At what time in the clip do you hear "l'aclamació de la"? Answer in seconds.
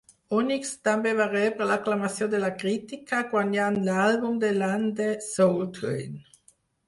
1.71-2.49